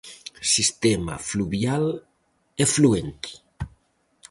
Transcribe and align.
Sistema 0.51 1.17
fluvial 1.27 1.85
efluente. 2.65 3.31